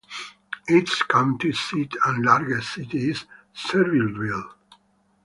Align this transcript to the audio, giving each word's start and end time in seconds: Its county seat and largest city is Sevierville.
Its 0.67 0.99
county 1.03 1.51
seat 1.53 1.93
and 2.07 2.25
largest 2.25 2.73
city 2.73 3.11
is 3.11 3.25
Sevierville. 3.55 4.51